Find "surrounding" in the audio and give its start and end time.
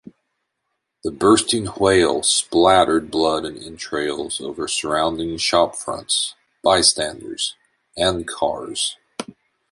4.67-5.37